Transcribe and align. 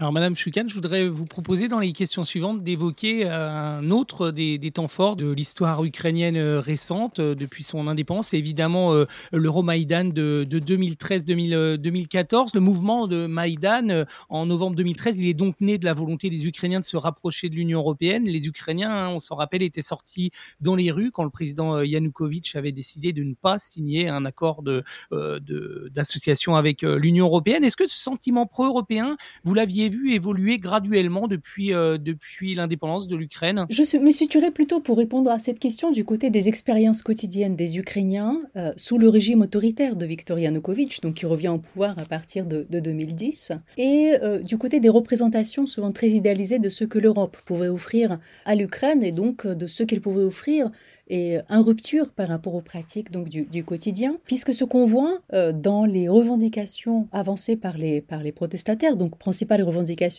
Alors, 0.00 0.12
Madame 0.12 0.36
Choukan, 0.36 0.62
je 0.68 0.74
voudrais 0.74 1.08
vous 1.08 1.24
proposer 1.24 1.66
dans 1.66 1.80
les 1.80 1.92
questions 1.92 2.22
suivantes 2.22 2.62
d'évoquer 2.62 3.26
euh, 3.26 3.50
un 3.50 3.90
autre 3.90 4.30
des, 4.30 4.70
temps 4.70 4.86
forts 4.86 5.16
de 5.16 5.28
l'histoire 5.28 5.82
ukrainienne 5.82 6.36
euh, 6.36 6.60
récente 6.60 7.18
euh, 7.18 7.34
depuis 7.34 7.64
son 7.64 7.88
indépendance. 7.88 8.32
Évidemment 8.32 8.94
l'Euromaïdan 9.32 10.04
de, 10.04 10.46
de 10.48 10.60
2013-2014. 10.60 12.50
Le 12.54 12.60
mouvement 12.60 13.08
de 13.08 13.26
Maïdan 13.26 14.04
en 14.28 14.46
novembre 14.46 14.76
2013, 14.76 15.18
il 15.18 15.26
est 15.26 15.34
donc 15.34 15.56
né 15.60 15.78
de 15.78 15.84
la 15.84 15.94
volonté 15.94 16.30
des 16.30 16.46
Ukrainiens 16.46 16.78
de 16.78 16.84
se 16.84 16.96
rapprocher 16.96 17.48
de 17.48 17.56
l'Union 17.56 17.80
européenne. 17.80 18.24
Les 18.24 18.46
Ukrainiens, 18.46 18.90
hein, 18.90 19.08
on 19.08 19.18
s'en 19.18 19.34
rappelle, 19.34 19.62
étaient 19.62 19.82
sortis 19.82 20.30
dans 20.60 20.76
les 20.76 20.92
rues 20.92 21.10
quand 21.10 21.24
le 21.24 21.30
président 21.30 21.82
Yanukovych 21.82 22.54
avait 22.54 22.70
décidé 22.70 23.12
de 23.12 23.24
ne 23.24 23.34
pas 23.34 23.58
signer 23.58 24.08
un 24.08 24.24
accord 24.24 24.62
d'association 25.10 26.52
de, 26.52 26.58
avec 26.58 26.82
l'Union 26.82 27.26
européenne. 27.26 27.64
Est-ce 27.64 27.76
que 27.76 27.88
ce 27.88 27.98
sentiment 27.98 28.46
pro-européen, 28.46 29.16
vous 29.42 29.54
l'aviez 29.54 29.87
vu 29.88 30.12
évoluer 30.12 30.58
graduellement 30.58 31.26
depuis, 31.26 31.72
euh, 31.74 31.98
depuis 31.98 32.54
l'indépendance 32.54 33.08
de 33.08 33.16
l'Ukraine. 33.16 33.66
Je 33.70 33.98
me 33.98 34.10
situerai 34.10 34.50
plutôt 34.50 34.80
pour 34.80 34.98
répondre 34.98 35.30
à 35.30 35.38
cette 35.38 35.58
question 35.58 35.90
du 35.90 36.04
côté 36.04 36.30
des 36.30 36.48
expériences 36.48 37.02
quotidiennes 37.02 37.56
des 37.56 37.78
Ukrainiens 37.78 38.40
euh, 38.56 38.72
sous 38.76 38.98
le 38.98 39.08
régime 39.08 39.42
autoritaire 39.42 39.96
de 39.96 40.06
Viktor 40.06 40.38
Yanukovych, 40.38 41.00
donc 41.02 41.14
qui 41.14 41.26
revient 41.26 41.48
au 41.48 41.58
pouvoir 41.58 41.98
à 41.98 42.04
partir 42.04 42.46
de, 42.46 42.66
2010, 42.70 43.52
et 43.76 44.12
euh, 44.22 44.40
du 44.40 44.58
côté 44.58 44.80
des 44.80 44.88
représentations 44.88 45.66
souvent 45.66 45.92
très 45.92 46.08
idéalisées 46.08 46.58
de 46.58 46.68
ce 46.68 46.84
que 46.84 46.98
l'Europe 46.98 47.36
pouvait 47.44 47.68
offrir 47.68 48.18
à 48.44 48.54
l'Ukraine 48.54 49.02
et 49.02 49.12
donc 49.12 49.46
de 49.46 49.66
ce 49.66 49.82
qu'elle 49.82 50.00
pouvait 50.00 50.24
offrir 50.24 50.70
et 51.10 51.38
en 51.48 51.62
rupture 51.62 52.10
par 52.10 52.28
rapport 52.28 52.54
aux 52.54 52.60
pratiques 52.60 53.10
donc 53.10 53.30
du, 53.30 53.64
quotidien, 53.64 54.16
puisque 54.24 54.52
ce 54.52 54.64
qu'on 54.64 54.84
voit 54.84 55.20
dans 55.54 55.86
les 55.86 56.06
revendications 56.06 57.08
avancées 57.12 57.56
par 57.56 57.78
les, 57.78 58.02
par 58.02 58.22
les 58.22 58.30
protestataires, 58.30 58.96
donc 58.96 59.16
principale 59.16 59.62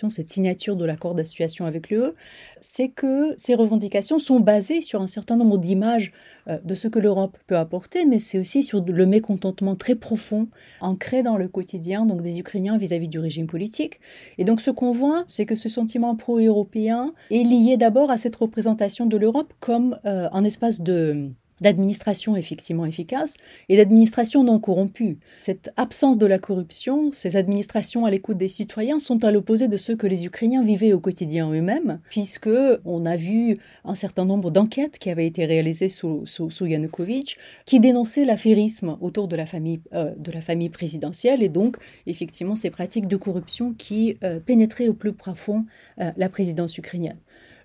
cette 0.09 0.29
signature 0.29 0.75
de 0.75 0.85
l'accord 0.85 1.15
d'association 1.15 1.65
avec 1.65 1.89
l'UE, 1.89 2.11
c'est 2.61 2.89
que 2.89 3.33
ces 3.37 3.55
revendications 3.55 4.19
sont 4.19 4.39
basées 4.39 4.81
sur 4.81 5.01
un 5.01 5.07
certain 5.07 5.35
nombre 5.35 5.57
d'images 5.57 6.11
euh, 6.47 6.57
de 6.63 6.75
ce 6.75 6.87
que 6.87 6.99
l'Europe 6.99 7.37
peut 7.47 7.57
apporter, 7.57 8.05
mais 8.05 8.19
c'est 8.19 8.39
aussi 8.39 8.63
sur 8.63 8.83
le 8.83 9.05
mécontentement 9.05 9.75
très 9.75 9.95
profond 9.95 10.47
ancré 10.81 11.23
dans 11.23 11.37
le 11.37 11.47
quotidien 11.47 12.05
donc 12.05 12.21
des 12.21 12.39
Ukrainiens 12.39 12.77
vis-à-vis 12.77 13.07
-vis 13.07 13.09
du 13.09 13.19
régime 13.19 13.47
politique. 13.47 13.99
Et 14.37 14.45
donc 14.45 14.61
ce 14.61 14.71
qu'on 14.71 14.91
voit, 14.91 15.23
c'est 15.27 15.45
que 15.45 15.55
ce 15.55 15.69
sentiment 15.69 16.15
pro-européen 16.15 17.13
est 17.31 17.43
lié 17.43 17.77
d'abord 17.77 18.11
à 18.11 18.17
cette 18.17 18.35
représentation 18.35 19.05
de 19.05 19.17
l'Europe 19.17 19.53
comme 19.59 19.97
euh, 20.05 20.29
un 20.31 20.43
espace 20.43 20.81
de 20.81 21.31
d'administration 21.61 22.35
effectivement 22.35 22.85
efficace 22.85 23.37
et 23.69 23.77
d'administration 23.77 24.43
non 24.43 24.59
corrompue. 24.59 25.17
Cette 25.41 25.71
absence 25.77 26.17
de 26.17 26.25
la 26.25 26.39
corruption, 26.39 27.11
ces 27.11 27.35
administrations 27.35 28.05
à 28.05 28.11
l'écoute 28.11 28.37
des 28.37 28.47
citoyens 28.47 28.99
sont 28.99 29.23
à 29.23 29.31
l'opposé 29.31 29.67
de 29.67 29.77
ceux 29.77 29.95
que 29.95 30.07
les 30.07 30.25
Ukrainiens 30.25 30.63
vivaient 30.63 30.93
au 30.93 30.99
quotidien 30.99 31.51
eux-mêmes, 31.51 31.99
puisque 32.09 32.49
on 32.85 33.05
a 33.05 33.15
vu 33.15 33.57
un 33.85 33.95
certain 33.95 34.25
nombre 34.25 34.51
d'enquêtes 34.51 34.99
qui 34.99 35.09
avaient 35.09 35.27
été 35.27 35.45
réalisées 35.45 35.89
sous, 35.89 36.23
sous, 36.25 36.65
Yanukovych 36.65 37.37
qui 37.65 37.79
dénonçaient 37.79 38.25
l'affairisme 38.25 38.97
autour 39.01 39.27
de 39.27 39.35
la 39.35 39.45
famille 39.45 39.81
euh, 39.93 40.13
de 40.17 40.31
la 40.31 40.41
famille 40.41 40.69
présidentielle 40.69 41.41
et 41.41 41.49
donc 41.49 41.77
effectivement 42.05 42.55
ces 42.55 42.69
pratiques 42.69 43.07
de 43.07 43.17
corruption 43.17 43.73
qui 43.73 44.17
euh, 44.23 44.39
pénétraient 44.39 44.87
au 44.87 44.93
plus 44.93 45.13
profond 45.13 45.65
euh, 45.99 46.11
la 46.17 46.29
présidence 46.29 46.77
ukrainienne. 46.77 47.17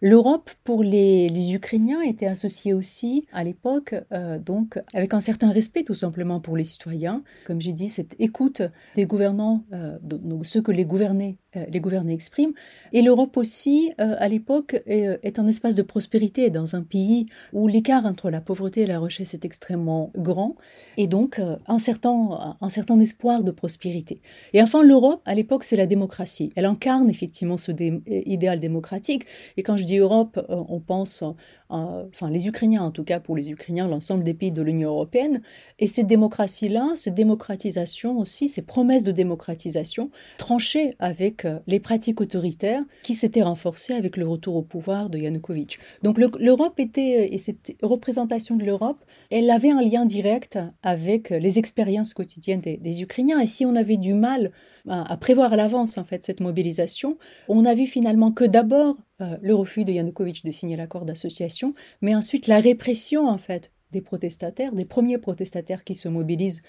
L'Europe 0.06 0.50
pour 0.64 0.82
les, 0.82 1.54
Ukrainiens 1.54 2.02
était 2.02 2.26
associée 2.26 2.74
aussi 2.74 3.26
à 3.32 3.42
l'époque, 3.42 3.83
euh, 4.12 4.38
donc 4.38 4.80
avec 4.94 5.14
un 5.14 5.20
certain 5.20 5.50
respect 5.50 5.84
tout 5.84 5.94
simplement 5.94 6.40
pour 6.40 6.56
les 6.56 6.64
citoyens. 6.64 7.22
Comme 7.46 7.60
j'ai 7.60 7.72
dit, 7.72 7.90
cette 7.90 8.14
écoute 8.18 8.62
des 8.94 9.06
gouvernants, 9.06 9.64
euh, 9.72 9.98
donc 10.02 10.46
ceux 10.46 10.62
que 10.62 10.72
les 10.72 10.84
gouvernés 10.84 11.38
les 11.68 11.80
gouvernés 11.80 12.12
expriment. 12.12 12.52
Et 12.92 13.02
l'Europe 13.02 13.36
aussi, 13.36 13.92
euh, 14.00 14.14
à 14.18 14.28
l'époque, 14.28 14.82
est, 14.86 15.38
un 15.38 15.46
espace 15.46 15.74
de 15.74 15.82
prospérité 15.82 16.50
dans 16.50 16.76
un 16.76 16.82
pays 16.82 17.26
où 17.52 17.66
l'écart 17.66 18.06
entre 18.06 18.30
la 18.30 18.40
pauvreté 18.40 18.82
et 18.82 18.86
la 18.86 19.00
richesse 19.00 19.34
est 19.34 19.44
extrêmement 19.44 20.10
grand, 20.16 20.56
et 20.96 21.06
donc 21.06 21.38
euh, 21.38 21.56
un, 21.66 21.78
certain, 21.78 22.56
un 22.60 22.68
certain 22.68 22.98
espoir 23.00 23.42
de 23.42 23.50
prospérité. 23.50 24.20
Et 24.52 24.62
enfin, 24.62 24.82
l'Europe, 24.82 25.22
à 25.24 25.34
l'époque, 25.34 25.64
c'est 25.64 25.76
la 25.76 25.86
démocratie. 25.86 26.50
Elle 26.56 26.66
incarne 26.66 27.10
effectivement 27.10 27.56
ce 27.56 27.72
idéal 28.06 28.60
démocratique. 28.60 29.26
Et 29.56 29.62
quand 29.62 29.76
je 29.76 29.84
dis 29.84 29.98
Europe, 29.98 30.40
on 30.48 30.80
pense 30.80 31.24
enfin 31.68 32.30
les 32.30 32.46
Ukrainiens 32.46 32.82
en 32.82 32.90
tout 32.90 33.04
cas, 33.04 33.20
pour 33.20 33.36
les 33.36 33.50
Ukrainiens, 33.50 33.88
l'ensemble 33.88 34.24
des 34.24 34.34
pays 34.34 34.52
de 34.52 34.62
l'Union 34.62 34.90
européenne. 34.90 35.40
Et 35.78 35.86
cette 35.86 36.06
démocratie-là, 36.06 36.92
cette 36.94 37.14
démocratisation 37.14 38.18
aussi, 38.18 38.48
ces 38.48 38.62
promesses 38.62 39.04
de 39.04 39.12
démocratisation, 39.12 40.10
tranchaient 40.38 40.96
avec 40.98 41.43
euh, 41.44 41.58
les 41.66 41.80
pratiques 41.80 42.20
autoritaires 42.20 42.82
qui 43.02 43.14
s'étaient 43.14 43.42
renforcées 43.42 43.94
avec 43.94 44.16
le 44.16 44.26
retour 44.26 44.56
au 44.56 44.62
pouvoir 44.62 45.10
de 45.10 45.18
Yanukovych. 45.18 45.78
Donc 46.02 46.18
l'Europe 46.18 46.78
était, 46.78 47.26
euh, 47.26 47.34
et 47.34 47.38
cette 47.38 47.74
représentation 47.82 48.56
de 48.56 48.64
l'Europe, 48.64 49.04
elle 49.30 49.50
avait 49.50 49.70
un 49.70 49.82
lien 49.82 50.04
direct 50.04 50.58
avec 50.82 51.30
les 51.30 51.58
expériences 51.58 52.14
quotidiennes 52.14 52.60
des, 52.60 53.02
Ukrainiens. 53.02 53.40
Et 53.40 53.46
si 53.46 53.66
on 53.66 53.74
avait 53.74 53.96
du 53.96 54.14
mal 54.14 54.52
à 54.86 55.16
prévoir 55.16 55.52
à 55.52 55.56
l'avance 55.56 55.96
en 55.96 56.04
fait 56.04 56.24
cette 56.24 56.40
mobilisation, 56.40 57.16
on 57.48 57.64
a 57.64 57.74
vu 57.74 57.86
finalement 57.86 58.32
que 58.32 58.44
d'abord 58.44 58.96
euh, 59.20 59.36
le 59.42 59.54
refus 59.54 59.84
de 59.84 59.92
Yanukovych 59.92 60.44
de 60.44 60.50
signer 60.50 60.76
l'accord 60.76 61.04
d'association, 61.04 61.74
mais 62.02 62.16
ensuite 62.16 62.48
la 62.48 62.58
répression 62.58 63.28
en 63.28 63.38
fait 63.38 63.70
des 63.92 64.00
protestataires, 64.00 64.72
des 64.72 64.84
premiers 64.84 65.18
protestataires 65.18 65.84
qui 65.84 65.94
se 65.94 66.08
mobilisent 66.08 66.62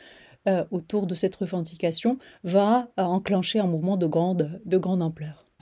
euh, 0.48 0.66
autour 0.72 1.08
de 1.08 1.16
cette 1.16 1.36
revendication, 1.36 2.18
va 2.44 2.90
euh, 3.00 3.04
enclencher 3.04 3.60
un 3.60 3.68
mouvement 3.68 3.98
de 3.98 4.08
grande, 4.08 4.62
de 4.66 4.78
grande 4.78 5.02
ampleur. 5.02 5.45